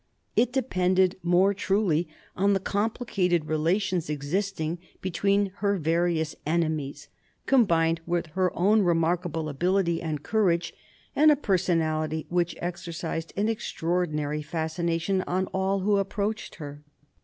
[0.35, 7.07] It depended more truly on the complicated relations existing between her various enemies,
[7.45, 10.73] combined with her own remarkable ability and courage,
[11.15, 16.81] and a personality which exercised an extraordinary fascination on all who approached her.